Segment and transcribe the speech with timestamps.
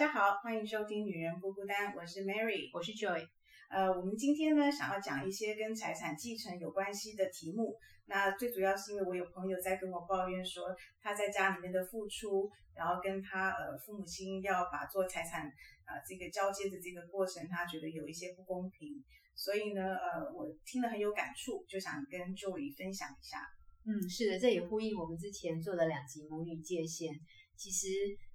[0.00, 3.28] 大家好，欢迎收听《女人不孤单》，我是 Mary，我是 Joy。
[3.68, 7.76] 呃，我们今天呢，想要讲一些跟财产继承有关系的题目。
[8.06, 15.46] 那最主要是因为我有朋友在跟我抱怨说，他在家里面的付出，然后跟他呃父母亲要把做财产
[15.84, 19.04] 啊这个交接的这个过程，他觉得有一些不公平。
[19.34, 23.46] 所以呢，呃，我听了很有感触，就想跟 Joy 分享一下。
[23.84, 27.12] 嗯，是的，这也呼应我们之前做的两集母女界限。
[27.60, 27.88] 其实，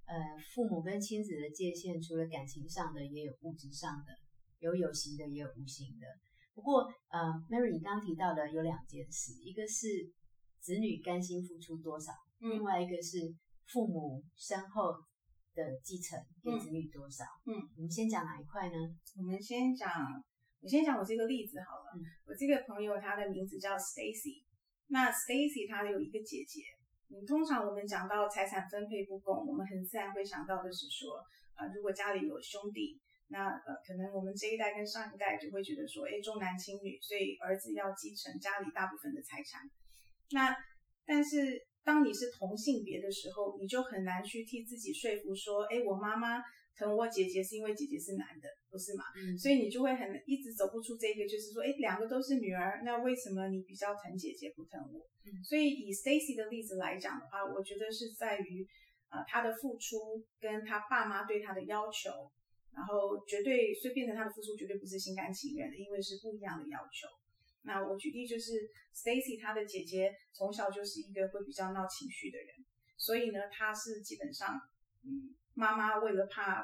[0.04, 0.14] 呃，
[0.54, 4.14] 父母跟亲子的界限，除了感情上的，也有物质上的，
[4.60, 6.06] 有有形的，也有无形的。
[6.54, 7.18] 不过，呃
[7.50, 10.14] ，Mary，你刚刚提到的有两件事，一个是
[10.60, 13.34] 子女甘心付出多少，另外一个是
[13.66, 14.94] 父母身后
[15.56, 17.24] 的继承给子女多少。
[17.46, 18.76] 嗯，我们先讲哪一块呢？
[19.18, 19.90] 我们先讲，
[20.60, 22.00] 我先讲我这个例子好了。
[22.26, 24.44] 我这个朋友，他的名字叫 Stacy，
[24.86, 26.62] 那 Stacy 她有一个姐姐。
[27.08, 31.22] 嗯，通常我们讲到财产分配不公，我们很自然会想到的是说，
[31.54, 39.62] 啊，如果家里有兄弟，那呃，可能我们这一代跟上一代就会觉得说，哎，重男轻女，所以儿子要继承家里大部分的财产。
[40.30, 40.56] 那
[41.04, 46.42] 但是当你是同性别的时候，你就很难去替自己说服说，哎，我妈妈。
[46.78, 49.04] 疼我姐姐是因为姐姐是男的，不是嘛？
[49.16, 55.00] 嗯，所以你就会很一直走不出这个，就是说，哎，两个都是女儿，那为什么你比较疼姐姐不疼我？
[55.24, 58.68] 嗯，所以以 Stacy 的例子来讲的话，我觉得是在于，
[59.08, 62.30] 呃，她的付出跟她爸妈对她的要求，
[62.74, 67.08] 然后绝对，所以变成她的付出绝对不是心甘情愿的，因为是不一样的要求。
[67.66, 68.52] 那我举例就是
[68.94, 72.48] Stacy 她的姐姐从小就是一个会比较闹情绪的人，
[72.96, 74.58] 所以呢，她是基本上，
[75.04, 75.34] 嗯。
[75.58, 76.62] 妈妈为了怕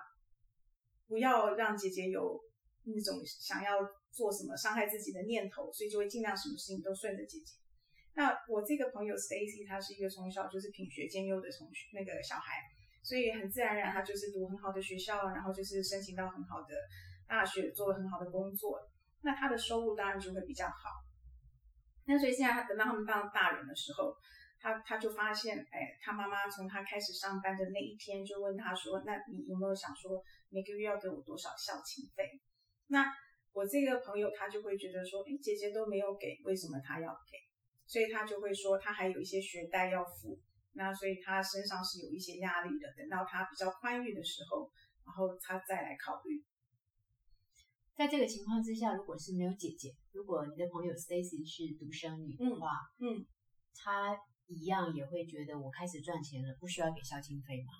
[1.09, 2.39] 不要让姐姐有
[2.85, 3.79] 那种想要
[4.11, 7.55] 做什么伤害自己的念头，所以就会尽量什么事情都顺着姐姐。
[8.13, 12.61] 那我这个朋友 Stacy，她是一个从小就是品学兼优的同学那个小孩，
[13.03, 16.75] 所以很自然而然，她就是读很好的学校，然后就是申请到很好的
[17.27, 18.79] 大学，做了很好的工作。
[19.23, 20.91] 那他的收入当然就会比较好。
[22.07, 24.15] 那所以现在等到他们当大人的时候。
[24.65, 32.23] 他他就发现，哎，他妈妈从他开始上班的那一天就问他说：“那你有没有想说每个月要给我多少孝亲费？”
[32.87, 33.13] 那
[33.51, 37.37] 我这个朋友他就会觉得说：“哎，姐姐都没有给，为什么他要给？”
[37.91, 40.39] 所以他就会说他还有一些学贷要付，
[40.75, 42.87] 那所以他身上是有一些压力的。
[42.97, 44.71] 等到他比较宽裕的时候，
[45.05, 46.41] 然后他再来考虑。
[47.97, 53.25] 在这个情况之下，如果是没有姐姐，如果你的朋友 Stacy 是独生女的话，嗯，
[53.75, 54.17] 她。
[54.49, 57.73] 一样也会觉得我开始赚钱了，不需要给孝亲费吗？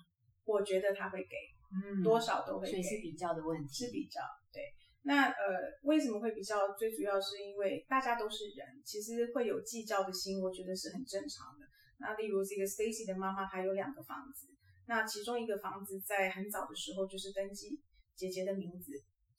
[0.43, 1.35] 我觉得他会给，
[1.69, 4.73] 嗯，多少都会给，所以是比较的问题，是比较对。
[5.03, 6.73] 那呃，为什么会比较？
[6.73, 11.67] 最主要是因为大家都是人，其实会有计较的心，我觉得是很正常的。
[11.99, 14.47] 那例如这个 Stacy 的妈妈，她有两个房子，
[14.87, 17.79] 那其中一个房子在很早的时候就是登记
[18.15, 18.93] 姐姐的名字，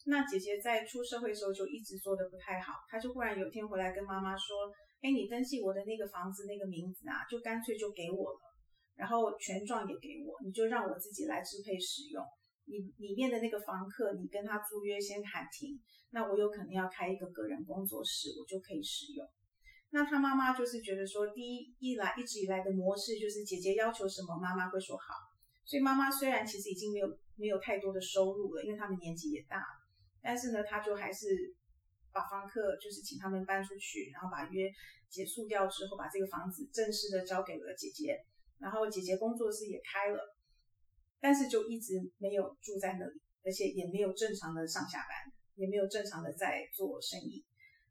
[0.04, 4.72] 那姐姐在出社会的时候就一直做的不太好，她就忽然有一天回来跟妈妈说。
[5.04, 8.40] 哎，你登记我的那个房子那个名字啊，就干脆就给我了，
[8.96, 12.24] 然后权状也给我，你就让我自己来支配使用。
[12.64, 15.78] 你里面的那个房客，你跟他租约先喊停，
[16.12, 19.28] 那我有可能要开一个个人工作室，我就可以使用。
[19.90, 25.04] 那他妈妈就是觉得说，第一一来一直以来的模式就是姐姐要求什么，妈妈会说好。
[25.66, 29.83] 所以妈妈虽然其实已经没有没有太多的收入了，因为他们年纪也大了，
[30.24, 31.54] 但是呢，他就还是。
[32.14, 34.70] 把房客就是请他们搬出去，然后把约
[35.10, 38.16] 结束掉之后，把这个房子正式的交给了姐姐，
[38.60, 40.36] 然后姐姐工作室也开了，
[41.18, 47.44] 但是就一直没有住在那里，而且也没有正常的上下班，也没有正常的在做生意。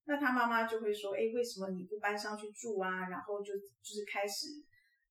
[0.05, 4.47] 那他妈妈就会说：“哎，为什么你不搬上去住啊？”然后就就是开始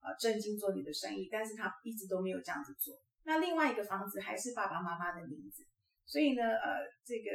[0.00, 2.98] 呃正经做你的生意，但是他一直都没有这样子做。
[3.24, 5.66] 那另外一个房子还是爸爸妈妈的名字，
[6.12, 7.30] 所以呢，呃，这个。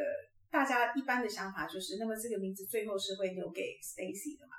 [0.50, 4.56] 大家一般的想法就是，那么这个名字最后是会留给 Stacy 的嘛？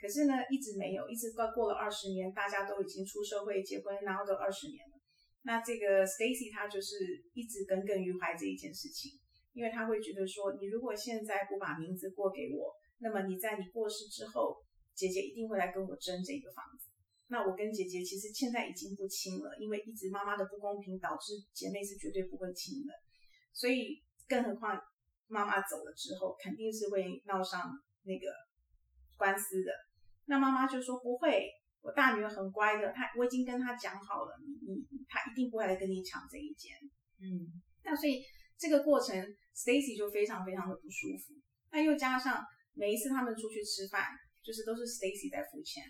[0.00, 4.96] 可是呢，一直没有，一直到过了二十年，大家都已经出社会结婚，然后都二十年了。
[5.42, 9.12] 那这个 Stacy 他就是一直耿耿于怀这一件事情，
[9.52, 14.56] 因为他会觉得说，你如果现在不把名字过给我，那么你在你过世之后，
[14.94, 16.88] 姐姐一定会来跟我争这个房子。
[17.28, 22.94] 那我跟姐姐其实现在已经不亲了，因为一直妈妈的不公平导致姐妹是绝对不会亲的，
[23.56, 24.78] 所以更何况。
[25.28, 27.60] 妈妈走了之后，肯定是会闹上
[28.04, 28.32] 那个
[29.16, 29.72] 官司的。
[30.26, 31.50] 那妈妈就说不会，
[31.80, 36.76] 我大女儿很乖的，她我已经跟她讲好了，你你她一定不会来跟你抢这一间。
[37.18, 38.22] 嗯，那所以
[38.56, 39.16] 这个过程
[39.52, 41.34] ，Stacy 就非常非常的不舒服。
[41.72, 42.40] 那又加上
[42.74, 44.06] 每一次他们出去吃饭，
[44.44, 45.82] 就是都是 Stacy 在付钱。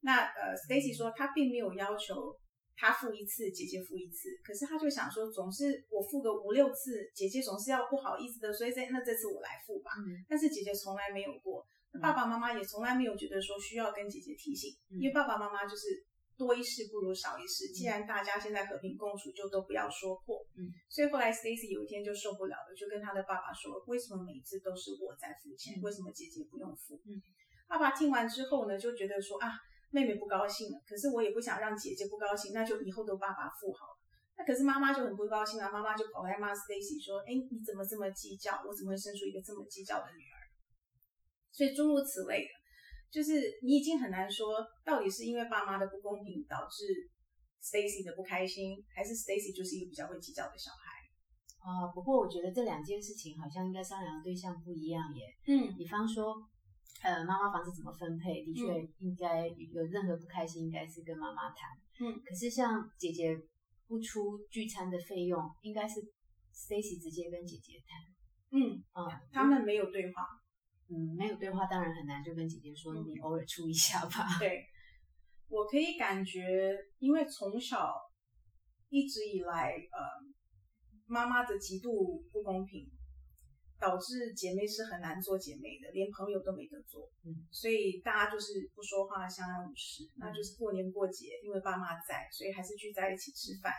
[0.00, 2.38] 那呃，Stacy 说她并没有要求
[2.82, 4.28] 他付一次，姐姐付一次。
[4.42, 9.92] 可是他就想说，总是我付个五六次，姐姐总是要不好意思的，所以这那这次我来付吧。
[10.02, 11.64] 嗯但是姐姐从来没有过，
[11.94, 16.02] 嗯爸爸妈妈也从来没有觉得说需要跟姐姐提醒，嗯因为爸爸妈妈就是
[16.36, 17.68] 多一事不如少一事。
[17.72, 20.42] 既然大家现在和平共处，就都不要说破。
[20.58, 25.78] 嗯，所以后来 Stacy 有一天就受不了了，就跟他的爸爸说：“为什么每次都是我在付钱？
[25.78, 27.22] 嗯为什么姐姐不用付？”嗯，
[27.68, 29.54] 爸爸听完之后呢，就觉得说啊，
[29.92, 33.98] 妹妹不高兴了，可是我也不想让姐姐不高兴，那就以后都爸爸付好了。
[34.36, 38.64] 那可是妈妈就很不高兴啊，妈妈就跑来骂 Stacy 说：“哎，你怎么这么计较？
[38.66, 40.36] 我怎么会生出一个这么计较的女儿？”
[41.52, 42.50] 所以诸如此类的，
[43.12, 47.10] 就是你已经很难说，到底是因为爸妈的不公平导致
[47.62, 50.90] Stacy 的不开心，还是 Stacy 就是一个比较会计较的小孩？
[51.62, 55.26] 啊、不过我觉得这两件事情好像应该商量的对象不一样耶。
[55.46, 56.34] 嗯比方说，
[57.02, 58.64] 呃，妈妈房子怎么分配，的确
[58.98, 61.70] 应该有任何不开心，应该是跟妈妈谈。
[62.00, 63.36] 嗯，可是像姐姐
[63.86, 66.00] 不出聚餐的费用，应该是
[66.54, 68.60] Stacy 直接跟姐姐谈。
[68.60, 70.26] 嗯，啊、他们没有对话。
[70.88, 74.38] 嗯没有对话，当然很难，就跟姐姐说，嗯你偶尔出一下吧。
[74.38, 74.66] 对，
[75.48, 77.94] 我可以感觉，因为从小
[78.90, 79.98] 一直以来，呃，
[81.06, 82.90] 妈妈的极度不公平，
[83.82, 87.10] 导致姐妹是很难做姐妹的，连朋友都没得做。
[87.26, 90.06] 嗯，所以大家就是不说话，相安无事。
[90.18, 93.72] 那就是过年过节，因为爸妈在，所以还是聚在一起吃饭，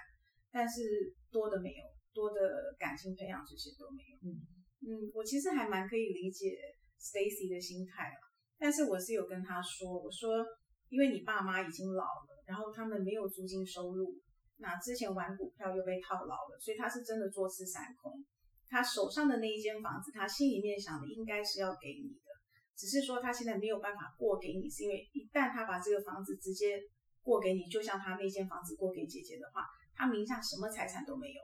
[0.51, 4.19] 但是多的没有，多的感情培养这些都没有。
[4.27, 4.43] 嗯
[4.83, 6.51] 嗯，我其实还蛮可以理解
[6.99, 8.19] Stacy 的心态了，
[8.59, 10.45] 但是我是有跟他说，我说
[10.89, 14.19] 因为你爸妈已经老了，然后他们没有租金收入，
[14.57, 18.21] 那之前玩股票又被套牢了，所以他是真的坐吃山空。
[18.69, 22.31] 他手上的那一间房子，他心里面想的应该是要给你的，
[22.75, 26.81] 只是说他现在没有办法过给你，是因为一旦他把这个房子直接
[27.21, 29.65] 过给你，就像他那间房子过给姐姐的话，
[29.95, 31.41] 他名下什么财产都没有。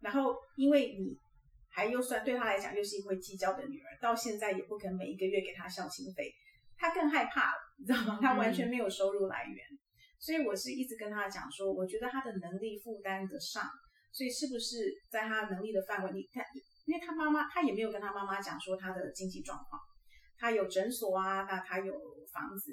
[0.00, 1.18] 然后因为你
[1.70, 6.32] 还又算对他来讲又是一个会计较的女儿，到现在也不肯每一个月给他孝亲费，
[6.76, 8.18] 他更害怕了，你知道吗？
[8.22, 9.64] 他完全没有收入来源，
[10.18, 13.64] 所以我是一直跟他讲说，我觉得他的能力负担得上，
[14.12, 16.40] 所以是不是在他能力的范围里，他
[16.86, 19.80] 因为他妈妈他也没有跟他妈妈讲说他的经济状况，
[20.38, 21.92] 他有诊所啊，那他有
[22.32, 22.72] 房子，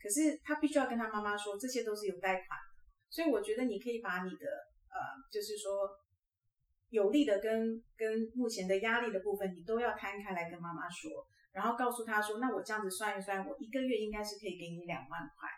[0.00, 2.58] 可是他必须要跟他妈妈说这些都是有贷款，
[3.10, 4.46] 所以我觉得你可以把你的
[4.88, 4.98] 呃，
[5.32, 5.88] 就是说。
[6.90, 11.10] 有利的跟跟目前的压力的部分，你都要摊开来跟妈妈说，
[11.52, 15.50] 然后告诉她说，那我这样子算一算，我一个月应该是可以给你两万块。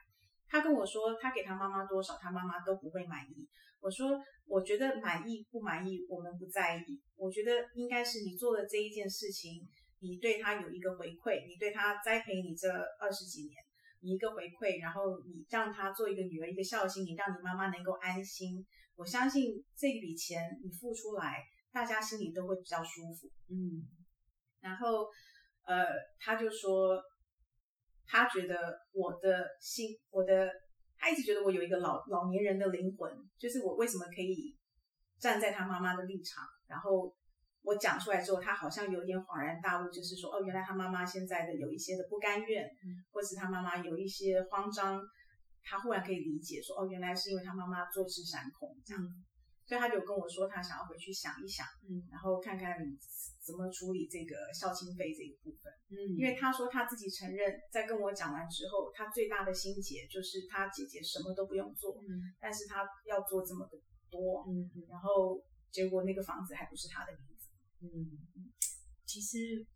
[0.48, 3.46] 他跟我说，他给他妈妈多少，他妈妈都不会满意。
[3.80, 7.00] 我说，我觉得满意不满意，我们不在意。
[7.16, 9.68] 我觉得应该是你做的这一件事情，
[10.00, 12.68] 你对他有一个回馈，你对他栽培你这
[12.98, 13.54] 二十几年，
[14.00, 18.66] 你一个回馈，然后你让他做一个女儿一个孝心，你让你妈妈能够安心。
[18.96, 23.28] 我相信这笔钱你付出来，大家心里都会比较舒服。
[23.48, 23.86] 嗯
[24.60, 25.06] 然后，
[25.64, 25.86] 呃，
[26.18, 27.00] 他就说，
[28.10, 28.56] 他觉得
[28.92, 30.50] 我的心，我的，
[30.96, 34.56] 他一直觉得我有一个老老年人的灵魂，就是我为什么可以
[35.18, 37.14] 站在他妈妈的立场，然后
[37.62, 45.02] 我讲出来之后，他好像有点恍然大悟，就是说，哦，原来他妈妈现在的有一些的不甘愿，嗯或是他妈妈有一些慌张，
[45.62, 49.02] 他忽然可以理解说，哦，原来是因为他妈妈坐吃山空这样，
[49.68, 51.66] 所以他就跟我说，他想要回去想一想。
[51.84, 52.08] 嗯。
[52.10, 52.74] 然后看看
[53.44, 62.32] 怎么处理这个孝亲费这一部分，嗯，因为他说他自己承认，在跟我讲完之后，他最大的心结就是他姐姐什么都不用做，嗯。
[62.40, 63.78] 但是他要做这么的
[64.10, 64.88] 多，嗯嗯。
[64.88, 67.48] 然后结果那个房子还不是他的名字，
[67.82, 68.50] 嗯，
[69.04, 69.66] 其实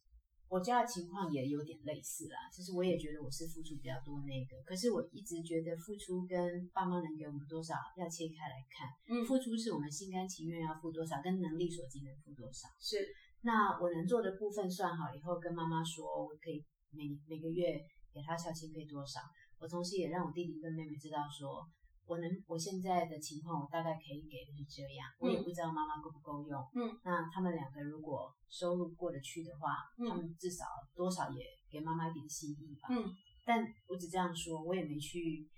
[0.53, 12.69] 我家的情况也有点类似啦，就是我也觉得我是付出比较多那个，可是我一直觉得付出跟爸妈能给我们多少要切开来看，嗯付出是我们心甘情愿要付多少，跟能力所及能付多少。
[12.79, 12.99] 是
[13.41, 17.81] 那我能做的部分算好以后，跟妈妈说，我可以每每个月
[18.13, 19.21] 给她孝亲费多少。
[19.59, 21.65] 我同时也让我弟弟跟妹妹知道说，
[22.07, 25.09] 我能我现在的情况，我大概可以给的是这样。
[25.19, 26.61] 我也不知道妈妈够不够用。
[26.75, 32.89] 嗯，那他们两个如果收入过得去的话，嗯他们至少多少也给妈妈一点心意吧。
[32.91, 33.11] 嗯，
[33.45, 35.49] 但我只这样说，我也没去。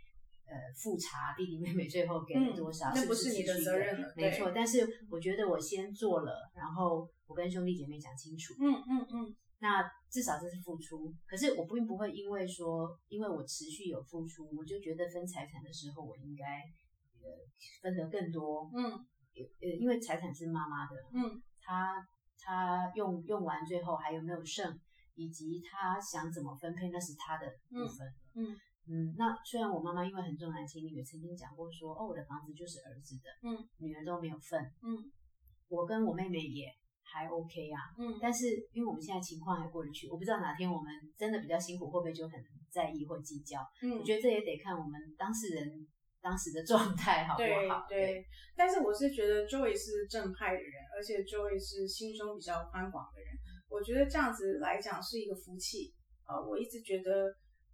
[0.47, 11.15] 呃，复查弟弟妹妹最后给了多少，是不是你的责任了没错，但是我觉得我先做了，然后我跟兄弟姐妹讲清楚，嗯嗯嗯那至少这是付出。
[11.27, 16.63] 可是我并不会因为说，因为我持续有付出，我就觉得分财产的时候我应该
[17.23, 17.29] 呃
[17.83, 18.71] 分得更多。
[18.75, 18.93] 嗯
[19.35, 22.07] 呃，因为财产是妈妈的，嗯她
[22.39, 24.79] 她用用完最后还有没有剩，
[25.17, 28.15] 以及她想怎么分配，那是她的部分。
[28.35, 28.57] 嗯
[28.87, 34.71] 嗯，那虽然我妈妈因为很重男轻女，也曾经讲过说，哦，我的房子就是儿子的，嗯，女儿都没有份。
[34.83, 35.11] 嗯
[35.69, 36.71] 我跟我妹妹也
[37.15, 42.35] 还 OK 啊，嗯但是因为我们现在情况还过得去，我不知道哪天我们真的比较辛苦，会不会就很
[42.73, 43.61] 在意或计较？
[43.83, 45.87] 嗯，我觉得这也得看我们当事人
[46.21, 47.87] 当时的状态好不对好？
[47.89, 53.31] 对，但是我是觉得 Joy 是正派的人，而且 Joy 是心胸比较宽广的人。
[53.71, 55.95] 我觉得这样子来讲是一个福气。
[56.27, 57.29] 呃，我一直觉得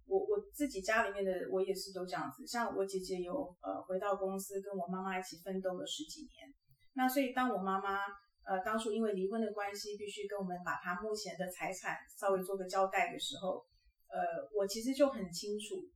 [0.05, 2.45] 我我自己家里面的我也是都这样子。
[2.45, 6.53] 像我姐姐有呃回到公司跟我妈妈一起奋斗了十几年，
[6.93, 7.99] 那所以当我妈妈
[8.51, 13.63] 呃当初因为离婚的关系，必须跟我们把他目前的财产稍微做个交代的时候，
[14.11, 14.19] 呃，
[14.53, 15.87] 我其实就很清楚，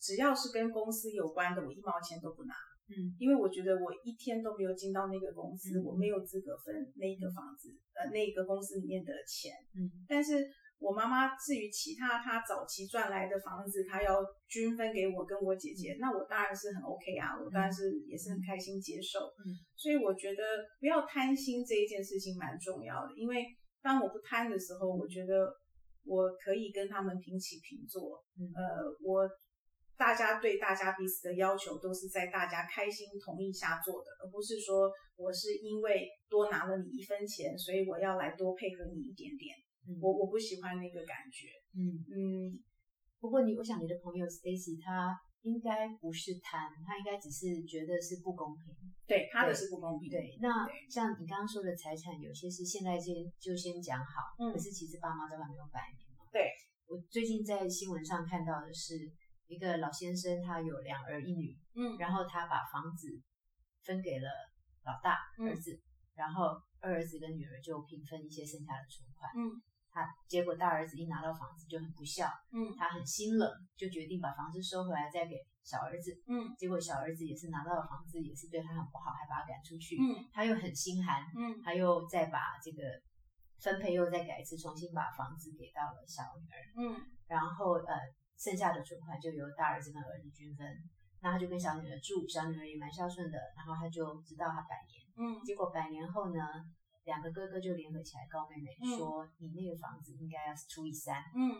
[0.00, 2.54] 只要是跟公司有关的，我一毛钱都不拿。
[2.88, 9.52] 嗯因为我觉得我一天都没有进到那个公司，嗯我没有资格分那个房子，呃，那个公司里面的钱。
[9.74, 10.38] 嗯但是
[10.78, 19.20] 我妈妈至于其他她早期赚来的房子，她要均分给我跟我姐姐，那我当然是很 OK 啊，我当然是也是很开心接受。
[19.44, 20.42] 嗯，所以我觉得
[20.78, 23.44] 不要贪心这一件事情蛮重要的，因为
[23.82, 25.50] 当我不贪的时候，我觉得
[26.04, 28.22] 我可以跟他们平起平坐。
[28.38, 29.28] 嗯呃，我
[29.96, 39.56] 大家对大家彼此的要求都是在大家开心同意下做的，而不是说我是因为多拿了你一分钱，所以我要来多配合你一点点。
[39.88, 41.48] 嗯我我不喜欢那个感觉。
[41.74, 42.04] 嗯。
[42.10, 42.58] 嗯，
[43.20, 48.74] 不过你，我想你的朋友 Stacy 他应该不是贪，他应该只是觉得是不公平。
[49.06, 50.10] 对，他的对是不公平。
[50.10, 56.26] 对，那像你刚刚说的财产，有些是现在先就先讲好，嗯可是其实爸妈都还没有百年嘛。
[56.32, 56.50] 对，
[56.86, 58.94] 我最近在新闻上看到的是
[59.46, 63.22] 一个老先生，他有两儿一女，嗯然后他把房子
[63.84, 64.28] 分给了
[64.84, 65.80] 老大嗯儿子，
[66.16, 69.30] 然后二儿子跟女儿就平分一些剩下的存款。
[69.36, 69.62] 嗯
[69.96, 76.12] 他结果大儿子一拿到房子就很不孝，嗯他很心冷，就决定把房子收回来再给小儿子。
[76.28, 79.96] 嗯结果小儿子也是拿到了房子，也是对他很不好，还把他赶出去。
[79.96, 82.82] 嗯他又很心寒，嗯他又再把这个
[83.58, 87.96] 分配又再改一次，重新把房子给到了小女儿，嗯然后呃
[88.36, 90.76] 剩下的存款就由大儿子跟儿子均分。
[91.22, 95.00] 那他就跟小女儿住，小女儿也蛮孝顺的，然后他就直到他百年。
[95.16, 96.42] 嗯结果百年后呢，
[97.06, 101.22] 两个哥哥就联合起来告妹妹嗯说，你那个房子应该要除以三。
[101.34, 101.56] 嗯，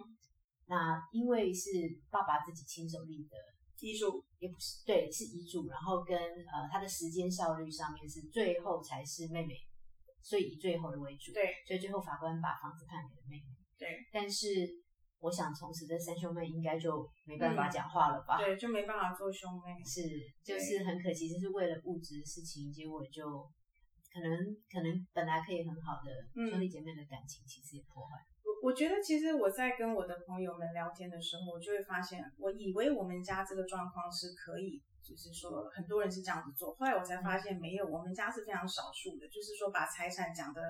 [0.66, 1.70] 那因为是
[2.10, 3.36] 爸爸自己亲手立的，
[3.80, 4.22] 遗嘱。
[4.38, 9.54] 也不是对，是遗嘱，然后跟呃他的时间效率上面是最后才是妹妹，
[10.20, 11.32] 所以以最后的为主。
[11.32, 13.56] 对所以最后法官把房子判给了妹妹。
[13.78, 14.46] 对但是
[15.20, 19.82] 我想从此这三兄妹应该就没办法讲话了吧？，对，就没办法做兄妹。
[19.82, 20.02] 是，
[20.44, 23.50] 就是很可惜，就是为了物质的事情，结果就
[24.16, 24.32] 可能
[24.72, 28.16] 可能本来可以很好的嗯兄弟姐妹的感情，其实也破坏。
[28.40, 40.62] 我我觉得其实我在跟我的朋友们聊天的时候，我就会发现，我以为我们家这个状况是可以，就是说很多人是这样子做，后来我才发现没有，我们家是非常少数的，就是说把财产讲的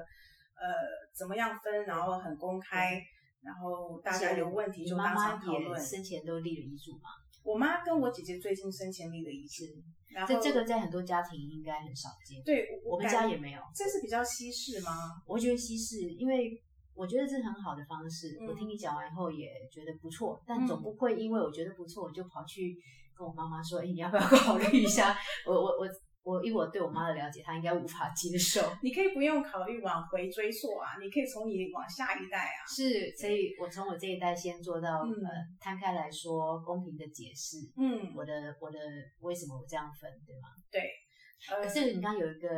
[0.58, 0.74] 呃
[1.14, 3.00] 怎么样分，然后很公开，
[3.42, 5.80] 然后大家有问题就当场讨论。
[5.80, 7.10] 生前都立了遗嘱嘛？
[7.46, 9.64] 我妈跟我姐姐最近生前立了遗嘱，
[10.12, 12.42] 然后这这个在很多家庭应该很少见。
[12.44, 13.60] 对我们家也没有。
[13.72, 15.22] 这是比较稀释吗？
[15.24, 16.60] 我觉得稀释，因为
[16.92, 18.36] 我觉得这是很好的方式。
[18.40, 22.76] 嗯我听你讲完以后也觉得不错，但总不会因为我觉得不错，我就跑去
[23.16, 25.88] 跟我妈妈说：“哎，你要不要考虑一下？”我我我
[26.26, 28.60] 我，以我对我妈的了解，她应该无法接受。
[28.82, 32.66] 你可以不用考虑往回追溯啊，你可以从你往下一代啊。
[32.66, 35.30] 是，所以我从我这一代先做到、嗯呃
[35.60, 38.78] 摊开来说，公平的解释嗯，我的我的
[39.20, 40.48] 为什么我这样分，对吗？
[40.68, 40.82] 对
[41.48, 42.48] 呃可是你刚刚有一个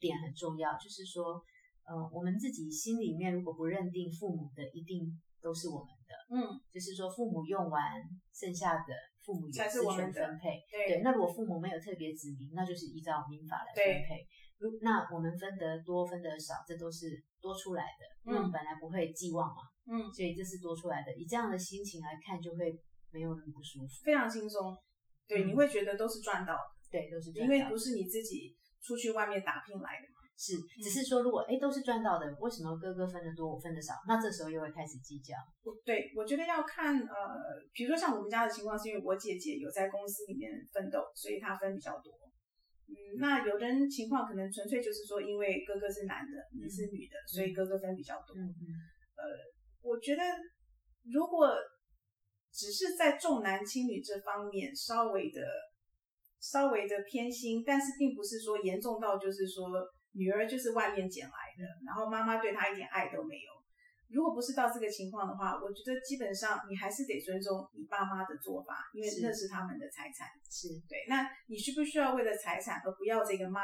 [0.00, 1.38] 点很重要，就是说，
[1.86, 5.06] 呃，我们自己心里面如果不认定父母的一定
[5.40, 8.02] 都是我们的，嗯，就是说父母用完
[8.34, 8.90] 剩下的
[9.24, 10.60] 父母有才是私权我们分配。
[10.70, 14.26] 对对，那如果父母没有特别指明，那就是依照民法来分配。
[14.58, 21.14] 如那我们分得多分得少，这都是多出来的，因为我们嗯本来不会寄望嘛，嗯，所以这是多出来的。
[21.16, 22.70] 以这样的心情来看，就会
[23.10, 23.92] 没有那么不舒服。
[24.04, 24.76] 非常轻松。
[25.26, 26.60] 对，嗯你会觉得都是赚到的，
[26.90, 30.11] 对，都是因为不是你自己出去外面打拼来的嘛。
[30.42, 33.94] 是，嗯只是说如果哎都是赚到的，为什么哥哥分的多，我分的少？
[34.08, 35.36] 那这时候又会开始计较。
[35.62, 37.06] 我对我觉得要看呃，
[37.72, 42.10] 比如说像我们家的情况，是因为我姐姐有在公司里面奋斗，所以她分比较多。
[42.88, 48.34] 嗯，那有的人情况可能纯粹就是说，因为哥哥是男的，你是女的，所以哥哥分比较多。
[48.34, 48.66] 嗯嗯，
[49.80, 50.22] 我觉得
[51.04, 51.54] 如果
[52.50, 55.40] 只是在重男轻女这方面稍微的
[56.40, 59.70] 稍微的偏心，但是并不是说严重到就是说
[60.12, 63.50] 女儿就是外面捡来的，然后妈妈对她一点爱都没有。
[64.08, 70.28] 如果不是到这个情况的话，我觉得基本上你还是得尊重你爸妈的做法，因为那是他们的财产。
[70.50, 73.62] 是对，那你需不需要为了财产而不要这个妈，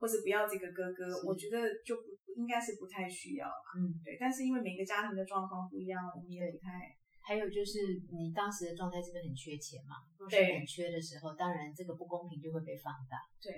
[0.00, 1.22] 或者不要这个哥哥？
[1.24, 2.02] 我觉得就不
[2.34, 3.78] 应该是不太需要吧。
[3.78, 4.16] 嗯，对。
[4.18, 6.96] 但是因为每个家庭的状况不一样，我们也不太。
[7.20, 7.78] 还有就是
[8.10, 9.96] 你当时的状态是不是很缺钱嘛？
[10.30, 13.18] 对，很缺的时候，当然这个不公平就会被放大。
[13.38, 13.52] 对，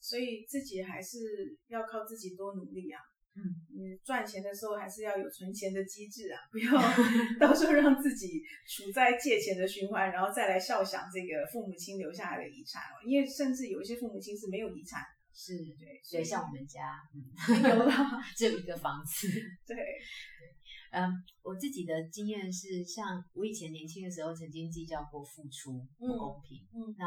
[0.00, 1.18] 所以自己还是
[1.68, 3.00] 要靠自己多努力啊。
[3.36, 6.72] 嗯，你赚钱的时候还是要有存钱的机制啊，不要
[7.38, 12.98] 到时候让自己处在借钱的循环，然后再来笑想这个父母亲留下来的遗产哦。
[13.06, 15.00] 因为甚至有一些父母亲是没有遗产，
[15.32, 17.92] 是对，所以像我们家，嗯， 有了
[18.36, 19.28] 只有一个房子。
[19.66, 19.76] 对。
[20.92, 21.08] 嗯，
[21.44, 26.66] 我自己的经验是，像我以前年轻的时候，曾经计较过付出不公平。
[26.74, 27.06] 嗯，那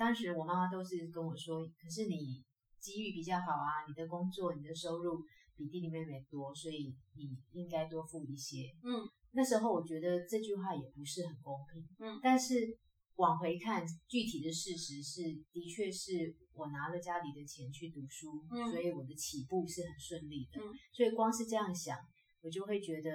[0.00, 2.42] 当时我妈妈都是跟我说，可是你
[2.78, 5.22] 机遇比较好啊，你的工作、你的收入
[5.54, 8.74] 比弟弟妹妹多，所以你应该多付一些。
[8.82, 11.86] 嗯，那时候我觉得这句话也不是很公平。
[11.98, 12.78] 嗯，但是
[13.16, 20.62] 往回看，具体的事实是，的确是我拿了家里的钱去读书，所以我的起步是很顺利的。
[20.62, 21.98] 嗯，所以光是这样想。
[22.42, 23.10] 我就会觉得，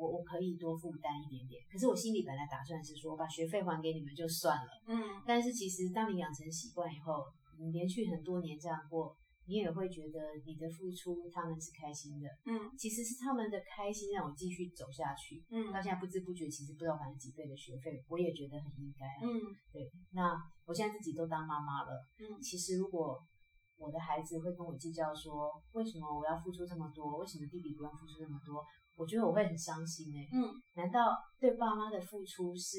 [0.00, 1.62] 我我可以多负担一点点。
[1.70, 4.70] 可是我心里本来打算是说，把学费还给你们就算了。
[4.86, 5.20] 嗯。
[5.26, 7.26] 但是其实当你养成习惯以后，
[7.58, 9.14] 你连续很多年这样过，
[9.44, 12.26] 你也会觉得你的付出他们是开心的。
[12.46, 12.72] 嗯。
[12.78, 15.44] 其实是他们的开心让我继续走下去。
[15.50, 15.70] 嗯。
[15.70, 19.04] 到现在不知不觉，其实不知道还了几倍的学费，我也觉得很应该。
[19.20, 19.28] 嗯。
[19.70, 19.92] 对。
[20.12, 22.06] 那我现在自己都当妈妈了。
[22.18, 22.40] 嗯。
[22.40, 23.22] 其实如果。
[23.80, 27.16] 我的孩子会跟我计较说，为什么我要付出这么多？
[27.16, 28.62] 为什么弟弟不用付出这么多？
[29.00, 30.28] 我觉得我会很伤心哎。
[30.30, 32.76] 嗯，难道对爸妈的付出是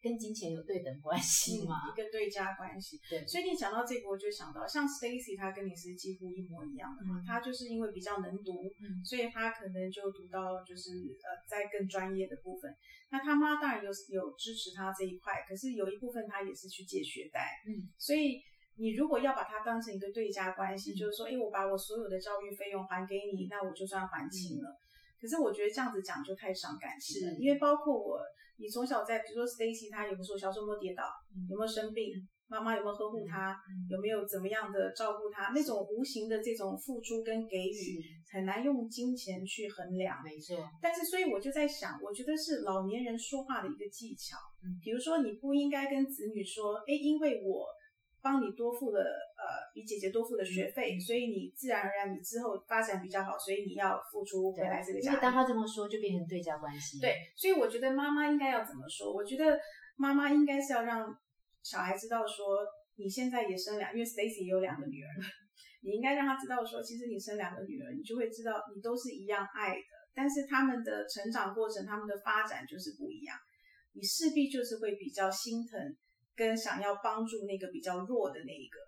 [0.00, 1.76] 跟金钱有对等关系吗？
[1.92, 2.98] 一个对家关系。
[3.10, 3.26] 对。
[3.26, 7.22] 所以你讲到这个，我就想到像 Stacy，他跟你是几乎一模一样的嘛。
[7.26, 8.64] 他就是因为比较能读，
[9.04, 12.74] 所以他可能就读到就是呃在更专业的部分。
[13.10, 17.60] 那他妈当然有有支持他这一块，可是有一部分他也是去借学贷。
[17.68, 18.40] 嗯，所以。
[18.76, 24.74] 你如果要把它当成一个对价关系，就是说，哎，我把我所有的教育费用还给你，那我就算还清了。
[25.20, 28.18] 可是我觉得这样子讲就太伤感情了，因为包括我，
[28.56, 31.04] 你从小在，比如说 Stacy，他有没有说小时候有没有跌倒，
[31.50, 32.14] 有没有生病，
[32.48, 33.56] 妈妈有没有呵护他，
[33.90, 38.02] 有没有怎么样的照顾他，那种无形的这种付出跟给予，
[38.32, 40.22] 很难用金钱去衡量。
[40.24, 40.56] 没错。
[40.80, 44.36] 但是，所以我就在想，我觉得是老年人说话的一个技巧。
[44.64, 44.80] 嗯。
[44.82, 47.66] 比如说，你不应该跟子女说，哎，因为我。
[48.22, 55.10] 帮你多付了，呃，比姐姐多付的学费，所以你自然而然你之后发展比较好，所以你要付出回来这个家。
[55.10, 57.00] 因为当他这么说，就变成对价关系。
[57.00, 59.12] 对，所以我觉得妈妈应该要怎么说？
[59.12, 59.58] 我觉得
[59.96, 61.16] 妈妈应该是要让
[61.62, 62.58] 小孩知道说，
[62.96, 65.08] 你现在也生两，因为 Stacy 也有两个女儿，
[65.82, 73.36] 你应该让他知道说，其实你生两个女儿，你就会知道你都是一样爱的，但是他们的成长过程，他们的发展就是不一样，
[73.92, 75.96] 你势必就是会比较心疼。
[76.40, 78.78] 跟想要帮助那个比较弱的那一个，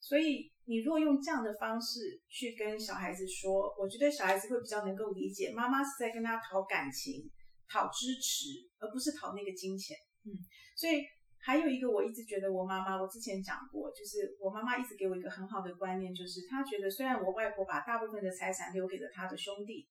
[0.00, 7.30] 所以你若用这样的方式去跟小孩子说，我觉得小孩子会比较能够理解，妈妈是在跟他讨感情、
[7.70, 9.96] 讨支持，而不是讨那个金钱。
[10.24, 10.34] 嗯，
[10.74, 11.04] 所以
[11.38, 19.86] 还有一个，我一直觉得我妈妈，我之前讲过，就是我妈妈一直给我一个很好的观念，就是她觉得虽然我外婆把大部分的财产留给了她的兄弟。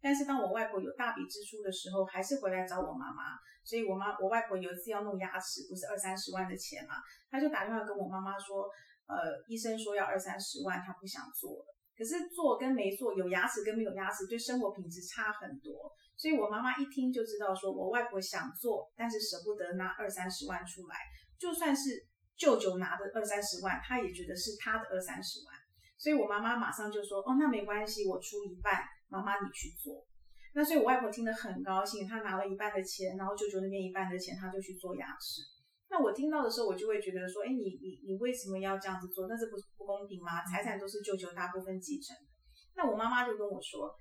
[0.00, 3.36] 但是当我外婆有大笔支出的时候，还是回来找我妈妈。
[3.62, 6.94] 所以我妈我外婆有一次要弄牙齿，不是二三十万的钱嘛，
[7.30, 8.64] 她就打电话跟我妈妈说，
[9.06, 11.66] 呃，医生说要二三十万，她不想做了。
[11.96, 15.92] 可是做跟没做，有牙齿跟没有牙齿，对生活品质差很多。
[16.16, 20.96] 所以我妈妈一听就知道，说我外婆想做，但是舍不得拿二三十万出来。
[21.38, 25.54] 就算是舅舅拿的二三十万，她也觉得是他的二三十万。
[25.98, 28.82] 所以我妈妈马上就说，哦，那没关系，我出一半。
[29.10, 30.06] 妈妈，你去做。
[30.54, 35.42] 那所以，我外婆听得很高兴，她拿了一半的钱，然后舅舅那边一半的钱，她就去做牙齿。
[35.90, 39.28] 那我听到的时候，我就会觉得说，哎，你你你为什么要这样子做？
[39.28, 40.42] 那这不是不公平吗？
[40.44, 42.16] 财产都是舅舅大部分继承。
[42.76, 43.92] 那我妈妈就跟我说，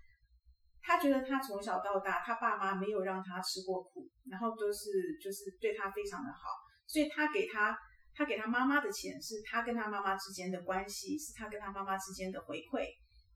[0.81, 4.89] 她觉得她从小到大，她爸妈没有让她吃过苦，然后都是
[5.21, 6.49] 就是对她非常的好，
[6.87, 7.77] 所以她给她
[8.15, 12.87] 她给她妈妈的钱，是她跟她妈妈之间的关系，是她跟她妈妈之间的回馈。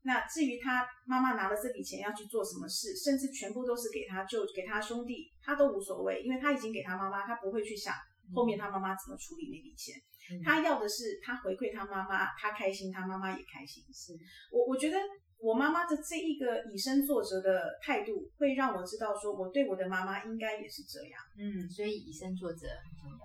[0.06, 7.94] 那至于他妈妈拿了这笔钱要去做什么事，甚至全部都是给他舅给他兄弟，他都无所谓，因为他已经给他妈妈，他不会去想
[8.34, 9.96] 后面他妈妈怎么处理那笔钱。
[10.44, 13.82] 他要的是他回馈他妈妈，他开心，他妈妈也开心。
[13.92, 14.12] 是
[14.52, 14.98] 我我觉得
[15.38, 21.16] 我妈妈的这一个以身作则的态度，会让我知道说我对我的妈妈应该也是这样。
[21.38, 23.24] 嗯，所以以身作则很重要。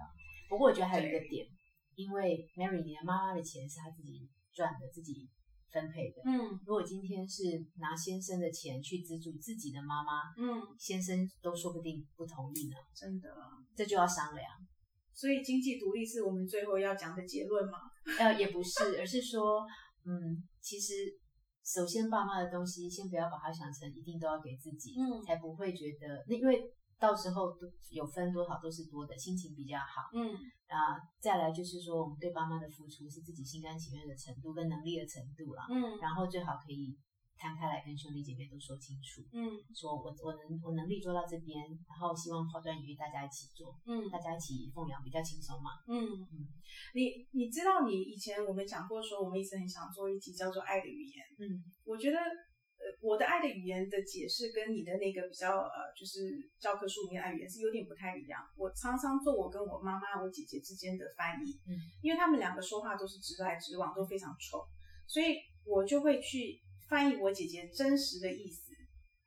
[0.50, 1.46] 不过我觉得还有一个点，
[1.96, 5.28] 因为 Mary 你的妈妈的钱是她自己赚的，自己。
[5.72, 6.22] 分配的。
[6.26, 13.30] 嗯如果今天是拿先生的钱去资助自己的妈妈，嗯，先生都说不定不同意呢，真的。
[13.76, 14.46] 这就要商量。
[15.14, 17.78] 所以经济独立是我们最后要讲的结论嘛？
[18.18, 19.66] 呃，也不是， 而是说，
[20.06, 20.94] 嗯，其实
[21.64, 30.10] 首先爸妈的东西，先不要把它想成一定都要给自己，嗯才不会觉得那因为到时候都有分多少都是多的，心情比较好。
[30.14, 30.36] 嗯
[30.68, 36.96] 啊，再来就是说，我们对爸妈的付出是自己心甘情愿的程度跟能力的程度了，嗯然后最好可以
[37.36, 41.58] 摊开来跟兄弟姐妹都说清楚，嗯说我我能我能力做到这边，
[41.88, 45.72] 然后希望抛砖引玉，大家一起做，嗯大家一起奉养比较轻松嘛。
[45.88, 46.06] 嗯，
[46.94, 51.26] 你你知道，你以前我们讲过说，我们一直很想做一集叫做《爱的语言》。
[51.40, 52.28] 嗯我觉得，呃，
[53.02, 58.42] 我的爱的语言的解释跟你的那个比较呃，就是教科书里面的爱语言是有点不太一样。
[58.56, 64.60] 我常常做我跟我妈妈、我姐姐之间的翻译，嗯，因为他们两个说话都是直来直往，都非常冲，
[65.08, 68.74] 所以我就会去翻译我姐姐真实的意思。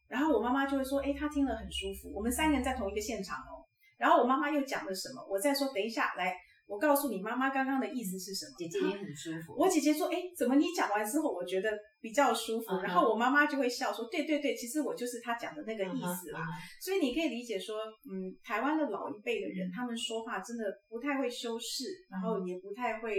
[0.09, 2.13] 然后我妈妈就会说，哎，她听了很舒服。
[2.15, 3.65] 我们三个人在同一个现场哦。
[3.97, 8.53] 然后我妈妈又讲了什么，我再说，等一下来，我告诉你妈妈刚刚的意思是什么。
[8.59, 9.55] 姐姐也很舒服。
[9.57, 11.71] 我姐姐说：“哎，怎么你讲完之后，我觉得
[12.03, 12.83] 比较舒服。
[12.83, 16.41] 然后我妈妈就会笑说：“对对对，其实我就是她讲的那个意思啦。
[16.81, 17.79] 所以你可以理解说，
[18.11, 23.15] 嗯，台湾的老一辈的人，嗯他们说话真的不太会修饰，然后也不太会，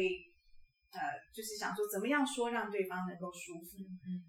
[0.91, 0.99] 呃，
[1.33, 3.77] 就是想说怎么样说让对方能够舒服。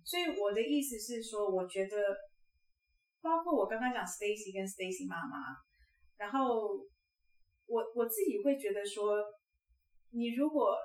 [0.05, 1.97] 所以我的意思是说，我觉得，
[3.21, 5.59] 包括我刚刚讲 Stacy 跟 Stacy 妈妈，
[6.17, 6.79] 然后
[7.67, 9.19] 我我自己会觉得说，
[10.12, 10.77] 你如果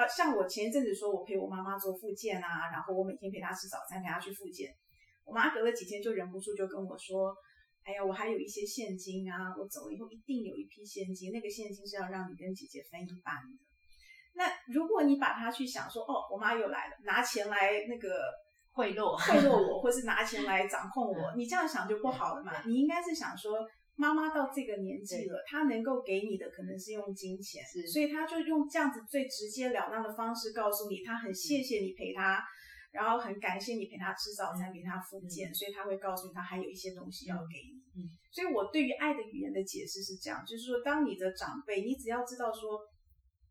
[0.00, 4.74] 啊，像我前一阵子说我陪我妈妈做复健啊，然后我每天陪她吃早餐，陪她去复健，
[5.24, 7.34] 我妈隔了几天就忍不住就跟我说。
[7.82, 13.56] 哎呀，我还有一些现金啊，我走了以后一定有一批现金，那个现金是要让你跟姐姐分一半的。
[14.34, 18.30] 那如果你把它去想说，哦，我妈又来了，拿钱来那个
[18.72, 22.52] 贿赂贿赂我，或是拿钱来掌控我，你这样想就不好了嘛。
[22.68, 23.66] 你应该是想说，
[24.00, 27.86] 妈妈到这个年纪了，她能够给你的可能是用金钱，是。
[27.86, 32.42] 所以她就用这样子最直截了当的方式告诉你，她很谢谢你陪她，
[32.92, 37.76] 然后很感谢你陪她吃早餐，陪她复健，所以她会告诉你，她还有一些东西要给你。
[38.00, 42.80] 嗯，所以我对于爱的语言的解释是这样，就是说，当你的长辈，你只要知道说，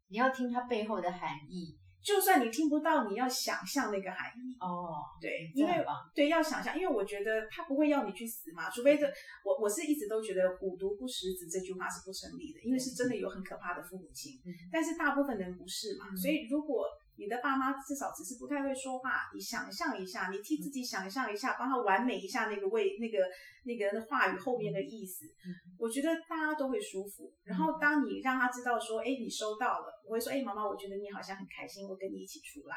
[0.10, 4.56] 你要听他背后的含义就算你听不到，你要想象那个含义。
[4.60, 5.04] 哦。
[5.20, 5.86] 对，因为
[6.16, 9.06] 对要想象，因为我觉得他不会要你去死嘛，除非这
[9.44, 16.86] 我我是一直都觉得虎毒不食子这句话是不成立的，因为是真的有很可怕的父母亲，嗯但是大部分人不是嘛，嗯所以如果
[17.20, 23.18] 你的爸妈至少只是不太会说话，你想象一下，你替自己想象一下，帮他完美一下那个为那个
[23.66, 27.32] 那个话语后面的意思，嗯我觉得大家都会舒服。
[27.44, 32.76] 然后当你让他知道说，哎，你收到了，我会说，哎，妈妈，我觉得你好像很开心，我跟你一起出来。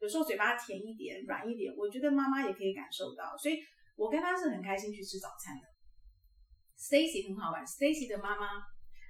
[0.00, 3.58] 有时候嘴巴甜一点、软一点，我觉得妈妈也可以感受到，所以
[3.96, 5.66] 我跟他是很开心去吃早餐的。
[6.78, 8.46] Stacy 很好玩，Stacy 的妈妈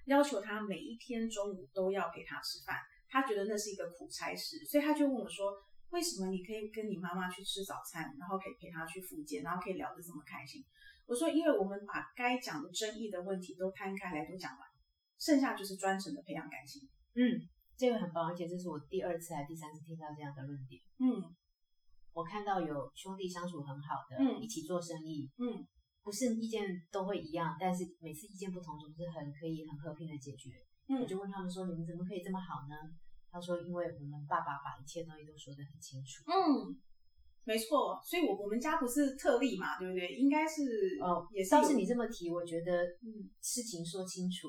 [0.06, 2.76] 要求她每一天中午都要陪她吃饭，
[3.08, 5.56] 她觉得那是一个苦差事，所以他就问我说
[5.90, 10.62] ：“为什么你可以跟你妈妈去吃早餐，然后可以陪她去复健，然后可以聊得这么开心？”
[11.06, 14.60] 我说：“因为我们把该讲的争议的问题都摊开来都讲完，
[15.18, 20.82] 剩下就是专程的培养感情。”嗯，这个很棒，而且这是我第二次还第三次听到这样的论点。
[20.98, 21.34] 嗯
[22.12, 25.66] 我看到有兄弟相处很好的，嗯一起做生意，嗯
[26.02, 30.50] 不是意见都会一样，但是每次意见不同，总是很可以很和平的解决。
[30.88, 32.74] 我嗯就问他们说：“你们怎么可以这么好呢？”
[33.30, 36.24] 他说：“因为我们爸爸把一切东西都说得很清楚。
[36.26, 36.74] 嗯，
[37.44, 40.14] 没错，所以我我们家不是特例嘛，对不对？
[40.14, 44.48] 应该是哦，也是有倒是你这么提，我觉得嗯事情说清楚，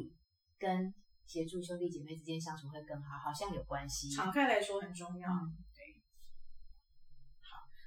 [0.58, 0.94] 跟
[1.26, 4.10] 协助兄弟姐妹之间相处会更好，好像有关系。
[4.10, 5.30] 敞开来说很重要。
[5.30, 5.58] 嗯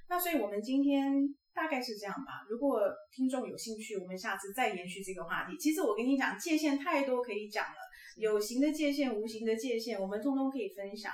[0.09, 1.11] 那所以我们今天
[1.55, 2.45] 大概是这样吧。
[2.47, 5.57] 如果听众有兴趣，我们下次再延续这个话题。
[5.57, 7.77] 其实我跟你讲，界限太多可以讲了，
[8.17, 11.11] 有形的界限、无形的界限，我们通通可以分享。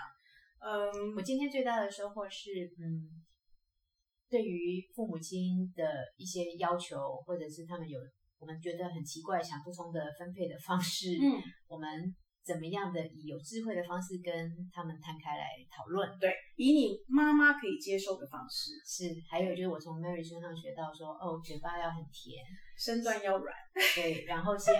[0.61, 3.07] 嗯我今天最大的收获是，嗯，
[4.29, 5.83] 对于父母亲的
[6.17, 7.97] 一些要求，或者是他们有
[8.39, 16.09] 我们觉得很奇怪、想不通的分配的方式，嗯，我们怎么样的以有智慧的方式跟他们摊开来讨论。
[16.19, 22.43] 对，以你妈妈可以接受的方式，是，还有就是我从 Mary 身上学到说，哦，嘴巴要很甜，
[22.77, 23.55] 身段要软。
[23.95, 24.75] 对，然后先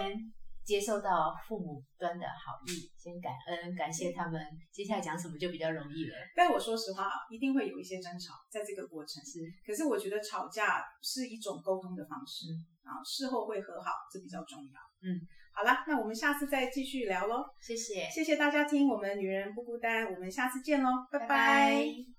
[0.64, 4.40] 接受到父母端的好意，先感恩，感谢他们，
[4.72, 6.16] 接下来讲什么就比较容易了。
[6.36, 9.24] 但我说实话啊，一定会有一些争吵在这个过程。
[9.26, 12.46] 是，可是我觉得吵架是一种沟通的方式，
[12.84, 14.80] 啊事后会和好，这比较重要。
[15.02, 15.20] 嗯，
[15.54, 17.44] 好啦，那我们下次再继续聊喽。
[17.60, 22.19] 谢谢，谢谢大家听我们女人不孤单，我们下次见喽，拜拜拜拜